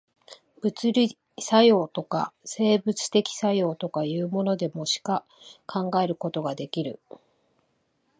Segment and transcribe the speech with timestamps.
[0.61, 5.23] 物理作用とか、生物的作用とかいうものでも、しか
[5.67, 6.99] 考えることができる。